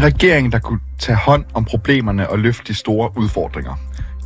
[0.00, 3.74] En regering, der kunne tage hånd om problemerne og løfte de store udfordringer.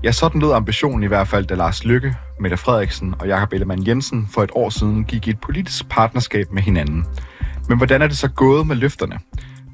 [0.05, 3.87] Ja, sådan lød ambitionen i hvert fald, da Lars Lykke, Mette Frederiksen og Jakob Ellemann
[3.87, 7.05] Jensen for et år siden gik i et politisk partnerskab med hinanden.
[7.69, 9.19] Men hvordan er det så gået med løfterne?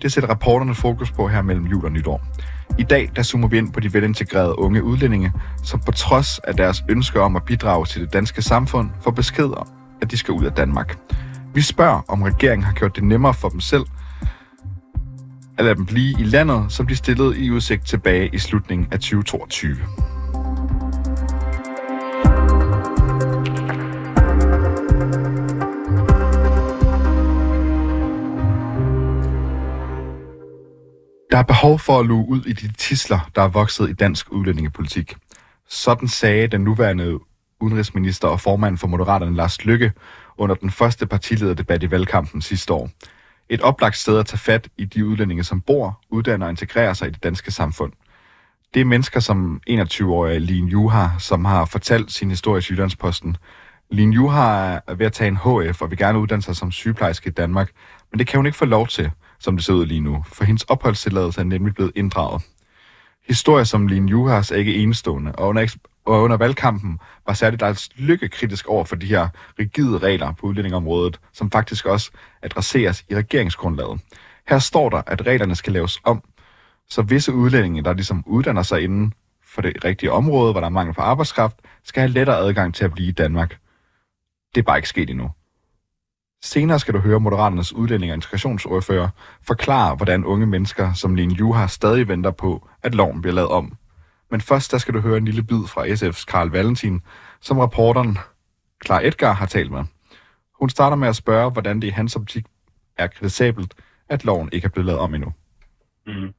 [0.02, 2.22] Det sætter rapporterne fokus på her mellem jul og nytår.
[2.78, 5.32] I dag der zoomer vi ind på de velintegrerede unge udlændinge,
[5.64, 9.50] som på trods af deres ønske om at bidrage til det danske samfund, får besked
[9.56, 9.68] om,
[10.02, 10.98] at de skal ud af Danmark.
[11.54, 13.84] Vi spørger, om regeringen har gjort det nemmere for dem selv
[15.60, 19.00] at lade dem blive i landet, som de stillede i udsigt tilbage i slutningen af
[19.00, 19.76] 2022.
[31.30, 34.32] Der er behov for at luge ud i de tisler, der er vokset i dansk
[34.32, 35.14] udlændingepolitik.
[35.68, 37.18] Sådan sagde den nuværende
[37.60, 39.92] udenrigsminister og formand for Moderaterne Lars Lykke
[40.38, 42.90] under den første partilederdebat i valgkampen sidste år.
[43.52, 47.08] Et oplagt sted at tage fat i de udlændinge, som bor, uddanner og integrerer sig
[47.08, 47.92] i det danske samfund.
[48.74, 53.36] Det er mennesker som 21-årige Lin Juha, som har fortalt sin historie i Jyllandsposten.
[53.90, 57.28] Lin Juha er ved at tage en HF og vil gerne uddanne sig som sygeplejerske
[57.28, 57.70] i Danmark,
[58.10, 60.44] men det kan hun ikke få lov til, som det ser ud lige nu, for
[60.44, 62.42] hendes opholdstilladelse er nemlig blevet inddraget.
[63.28, 65.54] Historier som Lin Juhas er ikke enestående, og
[66.04, 70.46] og under valgkampen var særligt der lykke kritisk over for de her rigide regler på
[70.46, 72.10] udlændingområdet, som faktisk også
[72.42, 74.00] adresseres i regeringsgrundlaget.
[74.48, 76.22] Her står der, at reglerne skal laves om,
[76.88, 79.12] så visse udlændinge, der ligesom uddanner sig inden
[79.44, 82.84] for det rigtige område, hvor der er mangel på arbejdskraft, skal have lettere adgang til
[82.84, 83.58] at blive i Danmark.
[84.54, 85.30] Det er bare ikke sket endnu.
[86.42, 89.08] Senere skal du høre Moderaternes udlænding og integrationsordfører
[89.42, 93.76] forklare, hvordan unge mennesker som Line Juha stadig venter på, at loven bliver lavet om.
[94.30, 97.00] Men først der skal du høre en lille bid fra SF's Karl Valentin,
[97.40, 98.18] som reporteren
[98.86, 99.84] Clara Edgar har talt med.
[100.60, 102.44] Hun starter med at spørge, hvordan det i hans optik
[102.98, 103.74] er kritisabelt,
[104.08, 105.32] at loven ikke er blevet lavet om endnu.
[106.06, 106.34] Mm.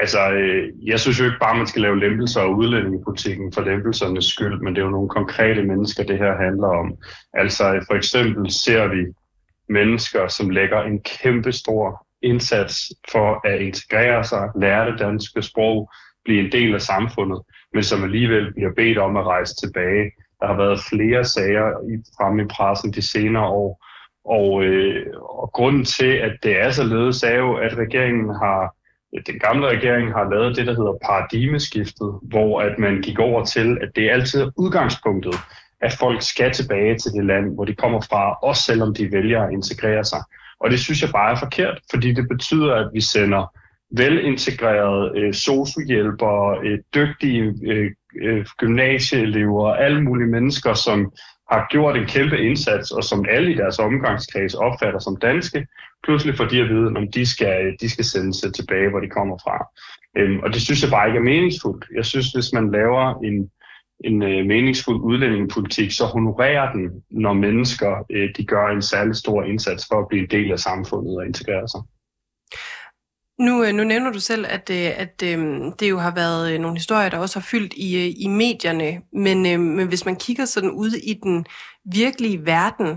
[0.00, 4.24] Altså, øh, jeg synes jo ikke bare, man skal lave lempelser af udlændingepolitikken for lempelsernes
[4.24, 6.96] skyld, men det er jo nogle konkrete mennesker, det her handler om.
[7.32, 9.04] Altså, for eksempel ser vi
[9.68, 15.90] mennesker, som lægger en kæmpe stor indsats for at integrere sig, lære det danske sprog,
[16.24, 17.42] blive en del af samfundet,
[17.74, 20.10] men som alligevel bliver bedt om at rejse tilbage.
[20.40, 21.66] Der har været flere sager
[22.16, 23.84] fremme i pressen de senere år,
[24.24, 28.74] og, øh, og grunden til, at det er således, er jo, at regeringen har,
[29.26, 33.78] den gamle regering har lavet det, der hedder paradigmeskiftet, hvor at man gik over til,
[33.82, 35.34] at det er altid udgangspunktet,
[35.80, 39.42] at folk skal tilbage til det land, hvor de kommer fra, også selvom de vælger
[39.42, 40.22] at integrere sig.
[40.60, 43.52] Og det synes jeg bare er forkert, fordi det betyder, at vi sender
[43.90, 47.90] velintegrerede øh, sociohjælpere, øh, dygtige øh,
[48.22, 51.12] øh, gymnasieelever, alle mulige mennesker, som
[51.50, 55.66] har gjort en kæmpe indsats, og som alle i deres omgangskreds opfatter som danske,
[56.04, 58.90] pludselig får de at vide, om de skal, øh, de skal sende sig øh, tilbage,
[58.90, 59.56] hvor de kommer fra.
[60.18, 61.84] Øhm, og det synes jeg bare ikke er meningsfuldt.
[61.96, 63.50] Jeg synes, hvis man laver en,
[64.04, 69.42] en øh, meningsfuld udlændingepolitik, så honorerer den, når mennesker øh, de gør en særlig stor
[69.42, 71.80] indsats for at blive en del af samfundet og integrere sig.
[73.38, 76.76] Nu, øh, nu nævner du selv, at, øh, at øh, det jo har været nogle
[76.76, 79.42] historier, der også har fyldt i, i medierne, men,
[79.76, 81.46] men hvis man kigger sådan ud i den
[81.92, 82.96] virkelige verden,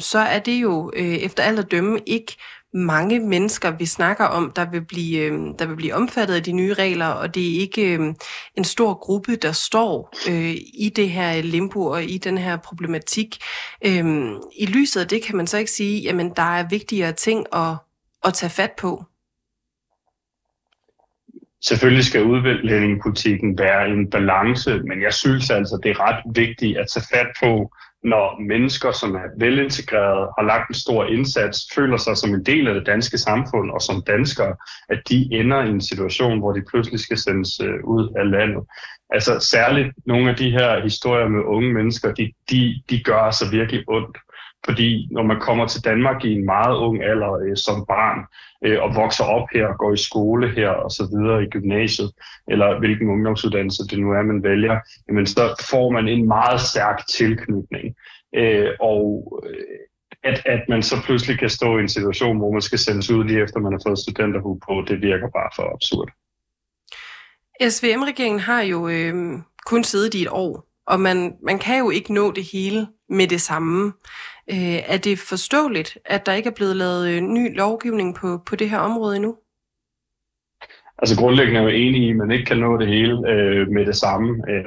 [0.00, 2.36] så er det jo efter alt at dømme ikke
[2.74, 6.74] mange mennesker, vi snakker om, der vil blive, der vil blive omfattet af de nye
[6.74, 8.14] regler, og det er ikke
[8.56, 13.38] en stor gruppe, der står øh, i det her limbo og i den her problematik.
[13.86, 17.46] Øh, I lyset af det kan man så ikke sige, jamen der er vigtigere ting
[17.52, 17.74] at,
[18.24, 19.04] at tage fat på.
[21.64, 26.88] Selvfølgelig skal udlændingepolitikken være en balance, men jeg synes altså, det er ret vigtigt at
[26.88, 27.70] tage fat på,
[28.04, 32.68] når mennesker, som er velintegrerede, har lagt en stor indsats, føler sig som en del
[32.68, 34.56] af det danske samfund og som danskere,
[34.88, 38.62] at de ender i en situation, hvor de pludselig skal sendes øh, ud af landet.
[39.10, 43.50] Altså særligt nogle af de her historier med unge mennesker, de, de, de gør altså
[43.50, 44.18] virkelig ondt.
[44.64, 48.18] Fordi når man kommer til Danmark i en meget ung alder øh, som barn,
[48.64, 52.10] øh, og vokser op her, går i skole her og så videre i gymnasiet,
[52.48, 57.06] eller hvilken ungdomsuddannelse det nu er, man vælger, jamen så får man en meget stærk
[57.06, 57.94] tilknytning.
[58.34, 59.78] Øh, og øh,
[60.24, 63.24] at, at man så pludselig kan stå i en situation, hvor man skal sendes ud
[63.24, 66.08] lige efter man har fået studenterhue på, det virker bare for absurd.
[67.70, 72.14] SVM-regeringen har jo øh, kun siddet i et år, og man, man kan jo ikke
[72.14, 73.92] nå det hele med det samme.
[74.50, 78.56] Øh, er det forståeligt, at der ikke er blevet lavet øh, ny lovgivning på, på
[78.56, 79.36] det her område endnu?
[80.98, 83.86] Altså grundlæggende er jeg enig i, at man ikke kan nå det hele øh, med
[83.86, 84.28] det samme.
[84.50, 84.64] Øh,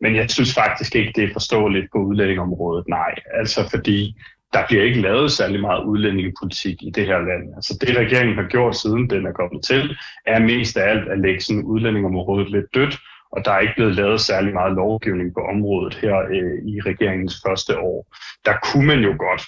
[0.00, 3.14] men jeg synes faktisk ikke, det er forståeligt på udlændingområdet, nej.
[3.40, 4.16] Altså fordi
[4.52, 7.54] der bliver ikke lavet særlig meget udlændingepolitik i det her land.
[7.56, 9.96] Altså det regeringen har gjort siden den er kommet til,
[10.26, 12.94] er mest af alt at lægge sådan udlændingområdet lidt dødt,
[13.32, 17.34] og der er ikke blevet lavet særlig meget lovgivning på området her øh, i regeringens
[17.46, 18.16] første år.
[18.44, 19.42] Der kunne man jo godt,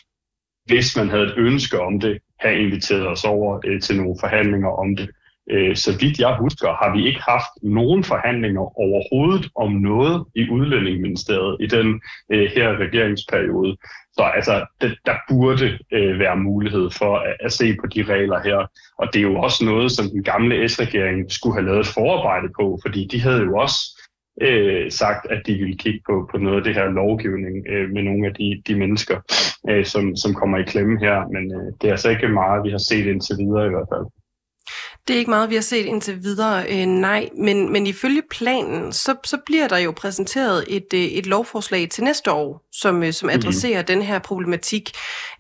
[0.67, 4.69] hvis man havde et ønske om det, have inviteret os over øh, til nogle forhandlinger
[4.69, 5.11] om det.
[5.51, 10.51] Øh, så vidt jeg husker, har vi ikke haft nogen forhandlinger overhovedet om noget i
[10.51, 12.01] udlændingeministeriet i den
[12.33, 13.77] øh, her regeringsperiode.
[14.13, 18.41] Så altså, det, der burde øh, være mulighed for at, at se på de regler
[18.43, 18.67] her.
[18.99, 22.79] Og det er jo også noget, som den gamle S-regering skulle have lavet forarbejde på,
[22.85, 23.79] fordi de havde jo også
[24.43, 28.03] øh, sagt, at de ville kigge på, på noget af det her lovgivning øh, med
[28.03, 29.17] nogle af de, de mennesker,
[29.71, 31.29] øh, som, som kommer i klemme her.
[31.35, 34.07] Men øh, det er altså ikke meget, vi har set indtil videre i hvert fald.
[35.09, 37.29] Det er ikke meget, vi har set indtil videre, øh, nej.
[37.39, 42.05] Men, men ifølge planen, så, så bliver der jo præsenteret et, øh, et lovforslag til
[42.05, 43.39] næste år, som, øh, som mhm.
[43.39, 43.87] adresserer mm.
[43.87, 44.91] den her problematik.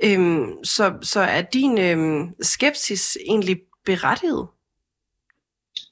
[0.04, 4.48] Øhm, så, så er din øh, skepsis egentlig berettiget?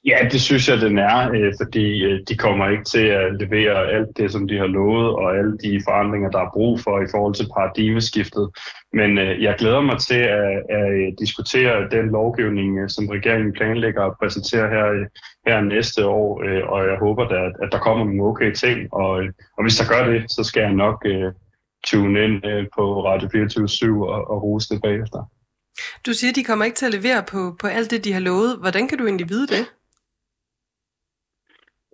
[0.05, 3.91] Ja, det synes jeg, den er, øh, fordi øh, de kommer ikke til at levere
[3.91, 7.11] alt det, som de har lovet, og alle de forandringer, der er brug for i
[7.11, 8.49] forhold til paradigmeskiftet.
[8.93, 13.53] Men øh, jeg glæder mig til at, at øh, diskutere den lovgivning, øh, som regeringen
[13.53, 15.05] planlægger at præsentere her, øh,
[15.47, 16.29] her næste år,
[16.71, 19.09] og jeg håber, da, at der kommer nogle okay ting, og,
[19.57, 21.05] og hvis der gør det, så skal jeg nok
[21.87, 22.41] tune ind
[22.75, 25.19] på Radio 24 og, og rose det bagefter.
[26.05, 28.57] Du siger, de kommer ikke til at levere på, på alt det, de har lovet.
[28.59, 29.65] Hvordan kan du egentlig vide det?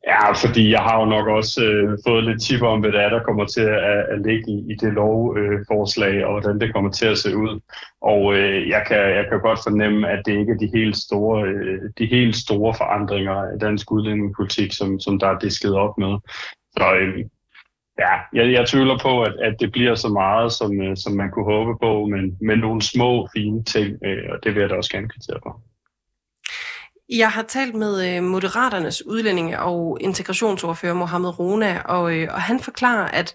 [0.08, 3.10] Ja, fordi jeg har jo nok også øh, fået lidt tip om, hvad det er,
[3.10, 6.92] der kommer til at, at ligge i, i det lovforslag, øh, og hvordan det kommer
[6.92, 7.60] til at se ud.
[8.02, 11.48] Og øh, jeg, kan, jeg kan godt fornemme, at det ikke er de helt store,
[11.48, 16.18] øh, de helt store forandringer af dansk udlændingepolitik, som, som der er disket op med.
[16.78, 17.26] Så øh,
[18.00, 21.32] ja, jeg, jeg tvivler på, at, at det bliver så meget, som, øh, som man
[21.32, 24.76] kunne håbe på, men med nogle små, fine ting, øh, og det vil jeg da
[24.76, 25.62] også gerne kvittere for.
[27.10, 32.60] Jeg har talt med øh, Moderaternes udlændinge- og integrationsordfører Mohammed Rona, og, øh, og han
[32.60, 33.34] forklarer, at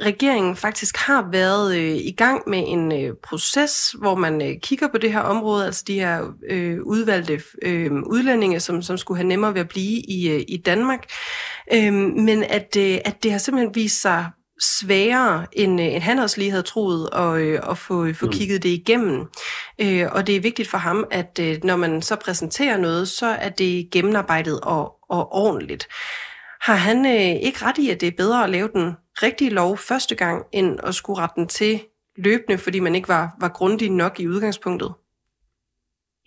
[0.00, 4.88] regeringen faktisk har været øh, i gang med en øh, proces, hvor man øh, kigger
[4.88, 9.28] på det her område, altså de her øh, udvalgte øh, udlændinge, som, som skulle have
[9.28, 11.04] nemmere ved at blive i, øh, i Danmark.
[11.72, 14.26] Øh, men at, øh, at det har simpelthen vist sig
[14.60, 18.32] sværere, end, øh, end han også lige havde troet, at, øh, at få, få mm.
[18.32, 19.26] kigget det igennem.
[19.80, 23.48] Øh, og det er vigtigt for ham, at når man så præsenterer noget, så er
[23.48, 25.88] det gennemarbejdet og, og ordentligt.
[26.60, 30.14] Har han ikke ret i, at det er bedre at lave den rigtige lov første
[30.14, 31.80] gang, end at skulle rette den til
[32.16, 34.92] løbende, fordi man ikke var, var grundig nok i udgangspunktet?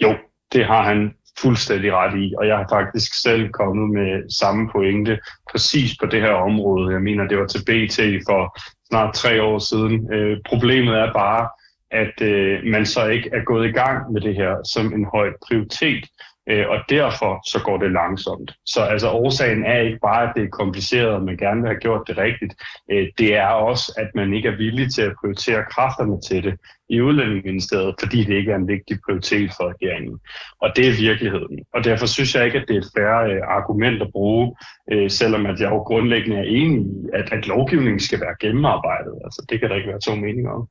[0.01, 0.15] Jo,
[0.53, 5.19] det har han fuldstændig ret i, og jeg har faktisk selv kommet med samme pointe
[5.51, 6.94] præcis på det her område.
[6.94, 8.57] Jeg mener, det var til BT for
[8.88, 10.13] snart tre år siden.
[10.13, 11.50] Øh, problemet er bare,
[11.91, 15.30] at øh, man så ikke er gået i gang med det her som en høj
[15.47, 16.06] prioritet.
[16.49, 18.51] Øh, og derfor så går det langsomt.
[18.65, 21.79] Så altså årsagen er ikke bare, at det er kompliceret, og man gerne vil have
[21.79, 22.53] gjort det rigtigt.
[22.91, 26.55] Øh, det er også, at man ikke er villig til at prioritere kræfterne til det
[26.89, 30.19] i udlændingeministeriet, fordi det ikke er en vigtig prioritet for regeringen.
[30.61, 31.59] Og det er virkeligheden.
[31.73, 34.56] Og derfor synes jeg ikke, at det er et færre øh, argument at bruge,
[34.91, 39.15] øh, selvom at jeg jo grundlæggende er enig i, at, at lovgivningen skal være gennemarbejdet.
[39.25, 40.68] Altså det kan der ikke være to meninger om.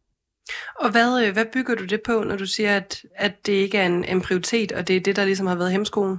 [0.80, 3.78] Og hvad, øh, hvad bygger du det på, når du siger, at, at det ikke
[3.78, 6.18] er en, en prioritet, og det er det, der ligesom har været hemskoen?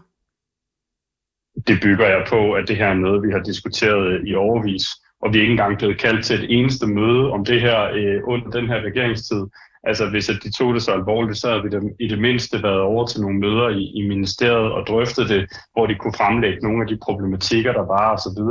[1.67, 4.83] Det bygger jeg på, at det her er noget, vi har diskuteret øh, i overvis,
[5.21, 8.21] og vi er ikke engang blevet kaldt til et eneste møde om det her øh,
[8.23, 9.45] under den her regeringstid.
[9.83, 12.63] Altså hvis at de tog det så alvorligt, så havde vi dem i det mindste
[12.63, 16.59] været over til nogle møder i, i ministeriet og drøftet det, hvor de kunne fremlægge
[16.67, 18.41] nogle af de problematikker, der var osv.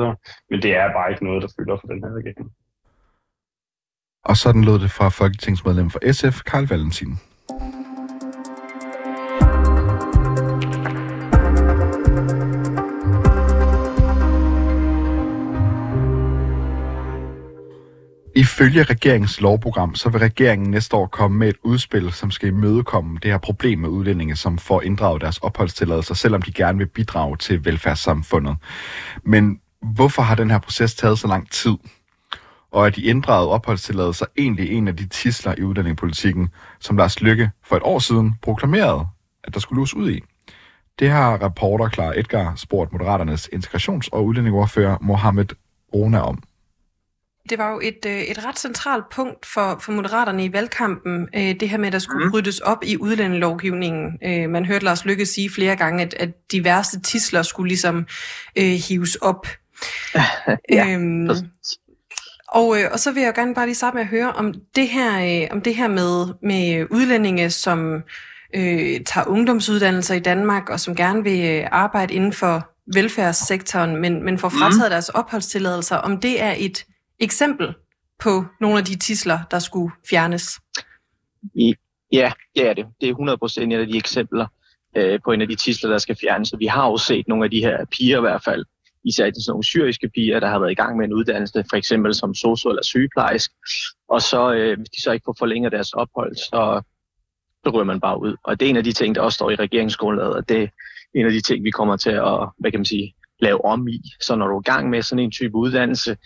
[0.50, 2.50] Men det er bare ikke noget, der fylder for den her regering.
[4.25, 7.18] Og sådan lød det fra folketingsmedlem for SF, Karl Valentin.
[18.38, 23.18] Ifølge regeringens lovprogram, så vil regeringen næste år komme med et udspil, som skal imødekomme
[23.22, 27.37] det her problem med udlændinge, som får inddraget deres opholdstilladelser, selvom de gerne vil bidrage
[27.37, 28.56] til velfærdssamfundet.
[29.25, 31.76] Men hvorfor har den her proces taget så lang tid?
[32.72, 36.48] Og er de inddragede opholdstilladelser egentlig en af de tisler i udlændingepolitikken,
[36.80, 39.06] som Lars Lykke for et år siden proklamerede,
[39.44, 40.20] at der skulle løs ud i.
[40.98, 45.46] Det har reporter Klar Edgar spurgt Moderaternes integrations- og udlændingeordfører Mohammed
[45.94, 46.42] Rona om.
[47.50, 51.60] Det var jo et, øh, et ret centralt punkt for, for Moderaterne i valgkampen, øh,
[51.60, 52.32] det her med, at der skulle mm.
[52.32, 54.18] ryddes op i udlændingelovgivningen.
[54.25, 58.06] Øh, man hørte Lars Lykke sige flere gange, at, at de værste tisler skulle ligesom
[58.58, 59.46] øh, hives op.
[60.72, 61.28] ja, øhm,
[62.48, 64.88] Og, øh, og så vil jeg gerne bare lige starte med at høre om det
[64.88, 68.02] her, øh, om det her med, med udlændinge, som
[68.54, 74.24] øh, tager ungdomsuddannelser i Danmark, og som gerne vil øh, arbejde inden for velfærdssektoren, men,
[74.24, 74.90] men får frataget mm.
[74.90, 76.86] deres opholdstilladelser, om det er et
[77.18, 77.74] eksempel
[78.18, 80.58] på nogle af de tisler, der skulle fjernes?
[81.54, 81.74] I,
[82.12, 82.86] ja, det er det.
[83.00, 84.46] Det er 100% et af de eksempler
[84.96, 86.48] øh, på en af de tisler, der skal fjernes.
[86.48, 88.64] Så vi har jo set nogle af de her piger i hvert fald,
[89.04, 91.76] især de sådan nogle syriske piger, der har været i gang med en uddannelse, for
[91.76, 93.50] eksempel som sosu eller sygeplejersk,
[94.08, 96.82] og så øh, hvis de så ikke får forlænget deres ophold, så,
[97.64, 98.36] så ryger man bare ud.
[98.44, 100.68] Og det er en af de ting, der også står i regeringsgrundlaget, og det er
[101.14, 104.00] en af de ting, vi kommer til at, hvad kan man sige, lave om i.
[104.20, 106.16] Så når du er i gang med sådan en type uddannelse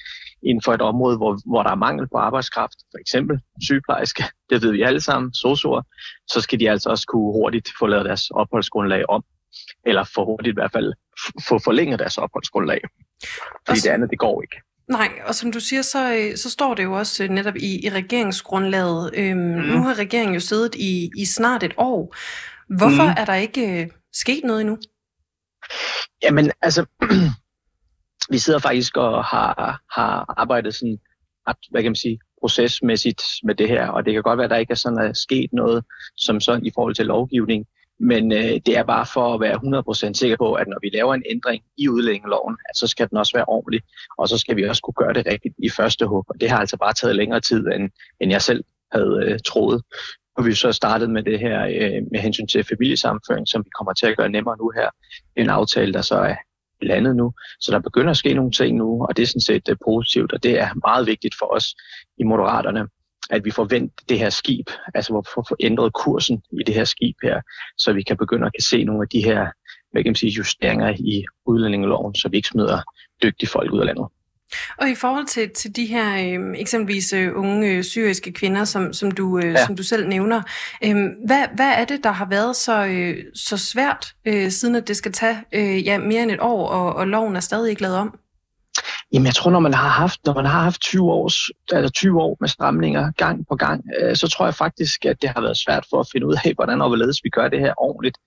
[0.42, 4.62] inden for et område, hvor, hvor der er mangel på arbejdskraft, for eksempel sygeplejerske, det
[4.62, 5.82] ved vi alle sammen, sosuer,
[6.32, 9.24] så skal de altså også kunne hurtigt få lavet deres opholdsgrundlag om,
[9.87, 10.92] eller for hurtigt i hvert fald
[11.49, 12.80] få forlænget deres opholdsgrundlag.
[13.66, 14.56] Fordi så, det andet, det går ikke.
[14.88, 17.87] Nej, og som du siger, så, øh, så står det jo også øh, netop i,
[17.87, 19.11] i regeringsgrundlaget.
[19.14, 19.44] Øhm, mm.
[19.44, 22.16] Nu har regeringen jo siddet i, i snart et år.
[22.76, 23.14] Hvorfor mm.
[23.16, 24.78] er der ikke øh, sket noget endnu?
[26.23, 26.87] Jamen, altså,
[28.32, 30.99] vi sidder faktisk og har, har arbejdet sådan,
[31.71, 34.56] hvad kan man sige, procesmæssigt med det her, og det kan godt være, at der
[34.56, 35.85] ikke er sådan er sket noget
[36.16, 37.66] som sådan i forhold til lovgivning,
[38.02, 41.14] men øh, det er bare for at være 100% sikker på, at når vi laver
[41.14, 43.82] en ændring i udlændingeloven, at så skal den også være ordentlig,
[44.18, 46.25] og så skal vi også kunne gøre det rigtigt i første hug.
[46.28, 47.90] Og det har altså bare taget længere tid, end,
[48.21, 49.82] end jeg selv havde øh, troet.
[50.37, 53.92] Og vi så startet med det her øh, med hensyn til familiesammenføring, som vi kommer
[53.92, 54.88] til at gøre nemmere nu her.
[55.37, 56.37] En aftale, der så er
[56.82, 57.32] landet nu.
[57.61, 60.32] Så der begynder at ske nogle ting nu, og det er sådan set øh, positivt,
[60.32, 61.66] og det er meget vigtigt for os
[62.18, 62.88] i Moderaterne,
[63.32, 66.84] at vi får vendt det her skib, altså hvor får ændret kursen i det her
[66.84, 67.40] skib her,
[67.78, 69.46] så vi kan begynde at kan se nogle af de her
[69.92, 72.82] hvad kan man sige, justeringer i udlændingeloven, så vi ikke smider
[73.22, 74.06] dygtige folk ud af landet.
[74.78, 78.92] Og i forhold til, til de her øh, eksempelvis øh, unge øh, syriske kvinder, som,
[78.92, 79.66] som, du, øh, ja.
[79.66, 80.42] som du selv nævner,
[80.84, 80.96] øh,
[81.26, 84.96] hvad, hvad er det, der har været så, øh, så svært, øh, siden at det
[84.96, 87.96] skal tage øh, ja, mere end et år, og, og loven er stadig ikke lavet
[87.96, 88.18] om?
[89.12, 92.23] Jamen jeg tror, når man har haft, når man har haft 20, års, altså 20
[92.23, 95.57] år med stramninger gang på gang, øh, så tror jeg faktisk, at det har været
[95.57, 98.19] svært for at finde ud af, hvordan og hvorledes vi gør det her ordentligt,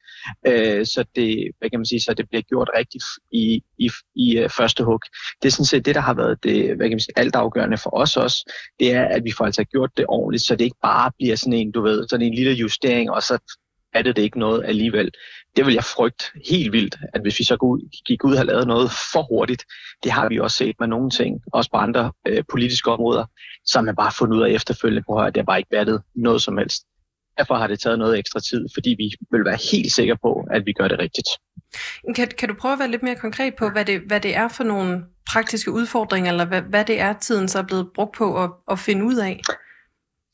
[0.47, 4.43] øh, så det, hvad kan man sige, så det bliver gjort rigtigt i, i, i
[4.43, 4.99] uh, første hug.
[5.41, 7.97] Det er sådan set det, der har været det, hvad kan man sige, altafgørende for
[7.97, 11.11] os også, det er, at vi får altså gjort det ordentligt, så det ikke bare
[11.17, 13.37] bliver sådan en, du ved, sådan en lille justering, og så
[13.95, 15.11] er det, det ikke noget alligevel.
[15.55, 18.67] Det vil jeg frygte helt vildt, at hvis vi så gik ud og havde lavet
[18.67, 19.63] noget for hurtigt,
[20.03, 23.25] det har vi også set med nogle ting, også på andre øh, politiske områder,
[23.65, 26.41] så man bare fundet ud af efterfølgende på, at det har bare ikke været noget
[26.41, 26.83] som helst.
[27.37, 30.65] Derfor har det taget noget ekstra tid, fordi vi vil være helt sikre på, at
[30.65, 31.27] vi gør det rigtigt.
[32.15, 34.47] Kan, kan du prøve at være lidt mere konkret på, hvad det, hvad det er
[34.47, 38.43] for nogle praktiske udfordringer, eller hvad, hvad det er, tiden så er blevet brugt på
[38.43, 39.41] at, at finde ud af?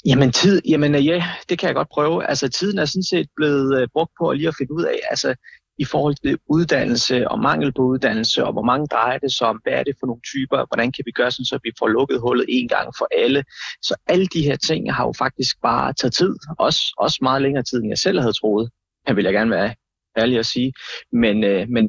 [0.06, 2.30] Jamen tid, jamen ja, det kan jeg godt prøve.
[2.30, 5.00] Altså tiden er sådan set blevet øh, brugt på at lige at finde ud af,
[5.10, 5.36] altså
[5.78, 9.60] i forhold til uddannelse og mangel på uddannelse, og hvor mange drejer det sig om,
[9.64, 12.22] hvad er det for nogle typer, hvordan kan vi gøre sådan, så vi får lukket
[12.22, 13.44] hullet en gang for alle.
[13.82, 17.64] Så alle de her ting har jo faktisk bare taget tid, også, også meget længere
[17.64, 18.70] tid, end jeg selv havde troet.
[19.08, 19.76] Det vil jeg gerne være
[20.18, 20.74] ærlig at sige.
[21.12, 21.84] Men, øh, men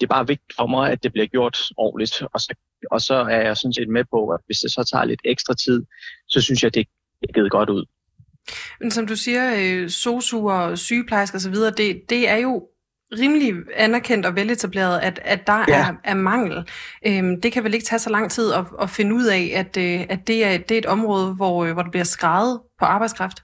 [0.00, 2.54] det er bare vigtigt for mig, at det bliver gjort ordentligt, og så,
[2.90, 5.54] og så er jeg sådan set med på, at hvis det så tager lidt ekstra
[5.54, 5.84] tid,
[6.28, 6.86] så synes jeg, det
[7.20, 7.84] det givet godt ud.
[8.80, 12.68] Men som du siger, øh, sosuer, sygeplejersker osv., det, det er jo
[13.12, 15.88] rimelig anerkendt og veletableret, at, at der ja.
[15.88, 16.68] er, er mangel.
[17.06, 19.76] Øhm, det kan vel ikke tage så lang tid at, at finde ud af, at,
[19.76, 22.84] øh, at det, er, det er et område, hvor, øh, hvor der bliver skrevet på
[22.84, 23.42] arbejdskraft?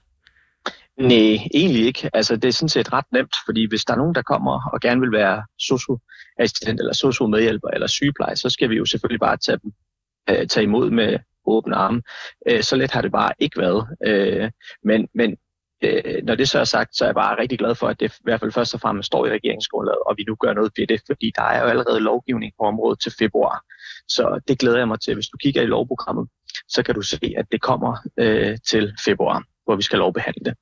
[0.99, 2.09] Nej, egentlig ikke.
[2.13, 4.79] Altså, det er sådan set ret nemt, fordi hvis der er nogen, der kommer og
[4.81, 9.59] gerne vil være sosu-assistent eller sosu-medhjælper eller sygeplejer, så skal vi jo selvfølgelig bare tage
[9.63, 9.71] dem
[10.29, 12.01] øh, tage imod med, åbne arme.
[12.47, 13.87] Øh, så let har det bare ikke været.
[14.05, 14.51] Øh,
[14.83, 15.37] men men
[15.83, 18.13] øh, når det så er sagt, så er jeg bare rigtig glad for, at det
[18.13, 20.87] i hvert fald først og fremmest står i regeringsgrundlaget, og vi nu gør noget ved
[20.87, 23.63] det, fordi der er jo allerede lovgivning på området til februar.
[24.07, 25.13] Så det glæder jeg mig til.
[25.13, 26.27] Hvis du kigger i lovprogrammet,
[26.67, 30.55] så kan du se, at det kommer øh, til februar, hvor vi skal lovbehandle det.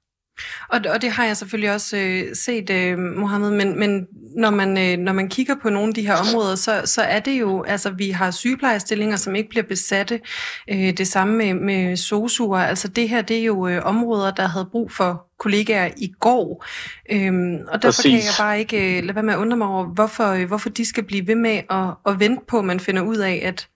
[0.69, 4.77] Og, og det har jeg selvfølgelig også øh, set, øh, Mohammed, men, men når, man,
[4.77, 7.63] øh, når man kigger på nogle af de her områder, så, så er det jo,
[7.63, 10.21] altså vi har sygeplejerstillinger, som ikke bliver besatte,
[10.69, 14.47] øh, det samme med, med sosuer, altså det her, det er jo øh, områder, der
[14.47, 16.65] havde brug for kollegaer i går,
[17.11, 18.11] øhm, og derfor Præcis.
[18.11, 20.69] kan jeg bare ikke øh, lade være med at undre mig over, hvorfor, øh, hvorfor
[20.69, 23.67] de skal blive ved med at, at vente på, at man finder ud af, at,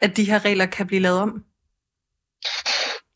[0.00, 1.44] at de her regler kan blive lavet om.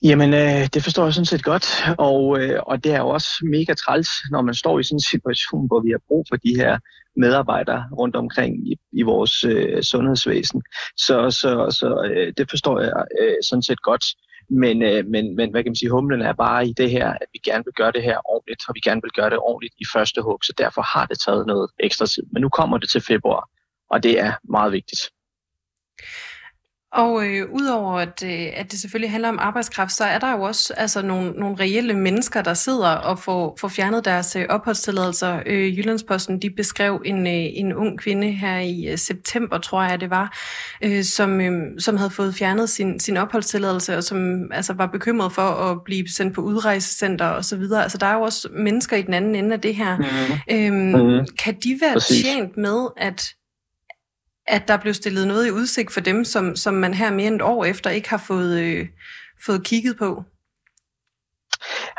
[0.05, 1.67] Jamen, øh, det forstår jeg sådan set godt,
[1.99, 5.01] og, øh, og det er jo også mega træls, når man står i sådan en
[5.01, 6.79] situation, hvor vi har brug for de her
[7.17, 10.63] medarbejdere rundt omkring i, i vores øh, sundhedsvæsen.
[10.97, 14.05] Så, så, så øh, det forstår jeg øh, sådan set godt.
[14.51, 17.29] Men, øh, men, men hvad kan man sige, humlen er bare i det her, at
[17.33, 19.85] vi gerne vil gøre det her ordentligt, og vi gerne vil gøre det ordentligt i
[19.95, 22.23] første hug, så derfor har det taget noget ekstra tid.
[22.33, 23.49] Men nu kommer det til februar,
[23.91, 25.01] og det er meget vigtigt.
[26.93, 30.43] Og øh, udover at, øh, at det selvfølgelig handler om arbejdskraft, så er der jo
[30.43, 35.43] også altså, nogle, nogle reelle mennesker, der sidder og får, får fjernet deres øh, opholdstilladelser.
[35.47, 40.01] Øh, Jyllandsposten de beskrev en, øh, en ung kvinde her i øh, september, tror jeg
[40.01, 40.39] det var,
[40.83, 45.33] øh, som, øh, som havde fået fjernet sin, sin opholdstilladelse, og som altså, var bekymret
[45.33, 47.63] for at blive sendt på udrejsecenter osv.
[47.73, 49.97] Altså der er jo også mennesker i den anden ende af det her.
[49.97, 50.95] Mm-hmm.
[50.97, 51.27] Øh, mm-hmm.
[51.39, 52.25] Kan de være Præcis.
[52.25, 53.35] tjent med, at
[54.47, 57.37] at der blev stillet noget i udsigt for dem, som, som man her mere end
[57.37, 58.87] et år efter ikke har fået, øh,
[59.47, 60.25] fået kigget på?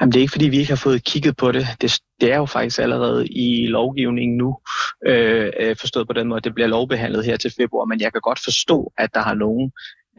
[0.02, 1.68] Jamen, det er ikke, fordi vi ikke har fået kigget på det.
[1.82, 4.58] Det, det er jo faktisk allerede i lovgivningen nu,
[5.06, 8.12] øh, øh, forstået på den måde, at det bliver lovbehandlet her til februar, men jeg
[8.12, 9.72] kan godt forstå, at der har nogen,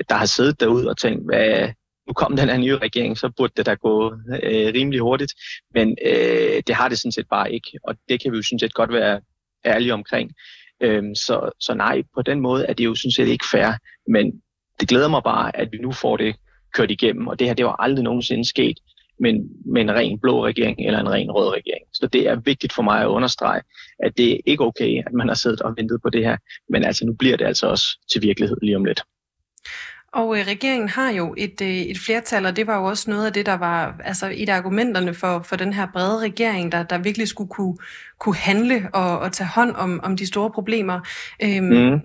[0.09, 1.69] der har siddet derude og tænkt, hvad,
[2.07, 4.13] nu kom den her nye regering, så burde det da gå
[4.43, 5.33] øh, rimelig hurtigt,
[5.75, 8.59] men øh, det har det sådan set bare ikke, og det kan vi jo sådan
[8.59, 9.21] set godt være
[9.65, 10.31] ærlige omkring.
[10.85, 13.73] Øhm, så, så nej, på den måde er det jo sådan set ikke fair,
[14.09, 14.43] men
[14.81, 16.37] det glæder mig bare, at vi nu får det
[16.75, 18.79] kørt igennem, og det her det var aldrig nogensinde sket
[19.21, 19.33] med,
[19.67, 21.85] med en ren blå regering eller en ren rød regering.
[21.93, 23.63] Så det er vigtigt for mig at understrege,
[23.99, 26.37] at det er ikke okay, at man har siddet og ventet på det her,
[26.69, 29.03] men altså nu bliver det altså også til virkelighed lige om lidt.
[30.15, 33.27] Og øh, regeringen har jo et, øh, et flertal, og det var jo også noget
[33.27, 36.83] af det, der var altså, et af argumenterne for, for den her brede regering, der,
[36.83, 37.77] der virkelig skulle kunne,
[38.19, 41.01] kunne handle og, og tage hånd om, om de store problemer.
[41.43, 42.01] Øhm, mm.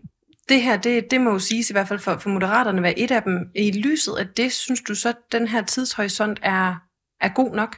[0.49, 3.11] Det her, det, det må jo siges i hvert fald for, for Moderaterne være et
[3.11, 3.49] af dem.
[3.55, 6.75] I lyset af det, synes du så, at den her tidshorisont er,
[7.21, 7.77] er god nok?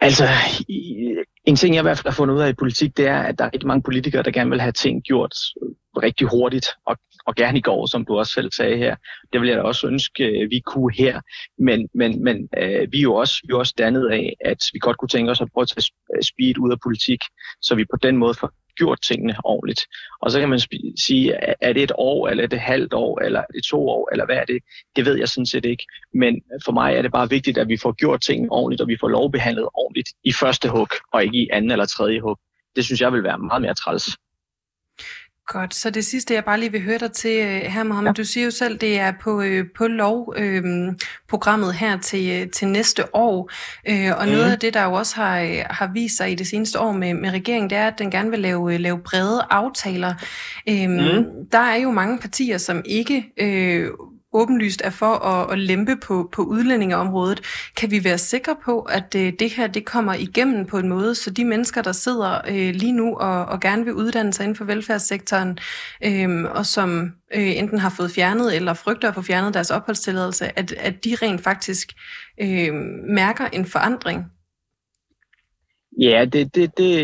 [0.00, 0.24] Altså,
[1.44, 3.38] en ting jeg i hvert fald har fundet ud af i politik, det er, at
[3.38, 5.34] der er rigtig mange politikere, der gerne vil have ting gjort
[5.96, 8.96] rigtig hurtigt, og, og gerne i går, som du også selv sagde her.
[9.32, 11.20] Det vil jeg da også ønske, øh, vi kunne her.
[11.58, 14.78] Men, men, men øh, vi er jo også, vi er også dannet af, at vi
[14.78, 17.20] godt kunne tænke os at prøve at tage øh, speed ud af politik,
[17.62, 19.82] så vi på den måde får gjort tingene ordentligt.
[20.22, 20.60] Og så kan man
[21.06, 23.88] sige, er det et år, eller er det et halvt år, eller er det to
[23.88, 24.58] år, eller hvad er det?
[24.96, 25.84] Det ved jeg sådan set ikke.
[26.14, 28.96] Men for mig er det bare vigtigt, at vi får gjort tingene ordentligt, og vi
[29.00, 32.36] får lovbehandlet ordentligt i første hug, og ikke i anden eller tredje hug.
[32.76, 34.04] Det synes jeg vil være meget mere træls.
[35.52, 38.12] Godt, så det sidste, jeg bare lige vil høre dig til øh, her, Mohammed, ja.
[38.12, 43.14] du siger jo selv, det er på, øh, på lovprogrammet øh, her til, til næste
[43.16, 43.50] år,
[43.88, 44.32] øh, og mm.
[44.32, 47.14] noget af det, der jo også har, har vist sig i det seneste år med,
[47.14, 50.14] med regeringen, det er, at den gerne vil lave, lave brede aftaler.
[50.68, 51.24] Øh, mm.
[51.52, 53.88] Der er jo mange partier, som ikke øh,
[54.32, 57.40] åbenlyst er for at, at lempe på, på udlændingeområdet.
[57.76, 61.14] Kan vi være sikre på, at øh, det her det kommer igennem på en måde,
[61.14, 64.56] så de mennesker, der sidder øh, lige nu og, og gerne vil uddanne sig inden
[64.56, 65.58] for velfærdssektoren,
[66.04, 70.58] øh, og som øh, enten har fået fjernet eller frygter at få fjernet deres opholdstilladelse,
[70.58, 71.88] at, at de rent faktisk
[72.40, 72.74] øh,
[73.08, 74.24] mærker en forandring
[76.00, 76.94] Ja, det, det, det,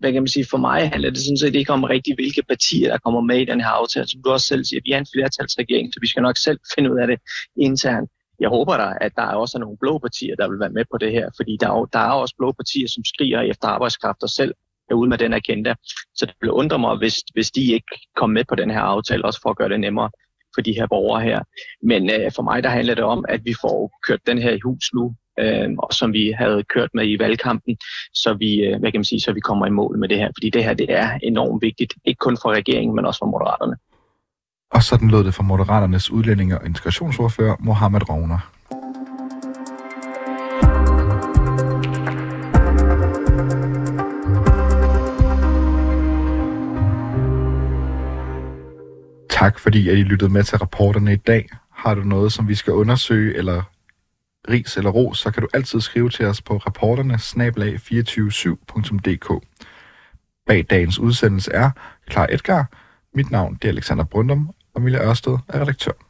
[0.00, 2.90] hvad kan man sige, for mig handler det sådan set ikke om rigtig, hvilke partier,
[2.90, 4.06] der kommer med i den her aftale.
[4.08, 6.92] Som du også selv siger, vi er en flertalsregering, så vi skal nok selv finde
[6.92, 7.18] ud af det
[7.56, 8.10] internt.
[8.40, 10.98] Jeg håber da, at der er også nogle blå partier, der vil være med på
[10.98, 14.28] det her, fordi der er, der er også blå partier, som skriger efter arbejdskraft og
[14.28, 14.54] selv
[14.90, 15.74] er ude med den agenda.
[16.14, 19.24] Så det vil undre mig, hvis, hvis de ikke kom med på den her aftale,
[19.24, 20.10] også for at gøre det nemmere
[20.54, 21.40] for de her borgere her.
[21.82, 24.60] Men øh, for mig der handler det om, at vi får kørt den her i
[24.64, 27.76] hus nu, øh, og som vi havde kørt med i valgkampen,
[28.14, 30.30] så vi, øh, hvad kan man sige, så vi kommer i mål med det her.
[30.36, 33.76] Fordi det her det er enormt vigtigt, ikke kun for regeringen, men også for Moderaterne.
[34.70, 38.59] Og sådan lød det for Moderaternes udlændinge- og integrationsordfører Mohammed Rovner.
[49.40, 51.48] Tak fordi at I lyttede med til rapporterne i dag.
[51.70, 53.62] Har du noget, som vi skal undersøge eller
[54.50, 59.40] ris eller ros, så kan du altid skrive til os på rapporterne 247dk
[60.46, 61.70] Bag dagens udsendelse er
[62.06, 62.70] Klar Edgar.
[63.14, 66.09] Mit navn det er Alexander Brundum, og Mille Ørsted er redaktør.